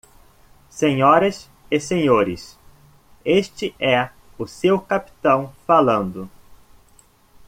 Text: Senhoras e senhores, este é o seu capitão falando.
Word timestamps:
Senhoras 0.71 1.47
e 1.69 1.79
senhores, 1.79 2.57
este 3.23 3.75
é 3.79 4.09
o 4.35 4.47
seu 4.47 4.81
capitão 4.81 5.53
falando. 5.67 6.27